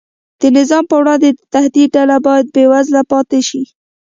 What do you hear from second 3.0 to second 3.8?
پاتې شي.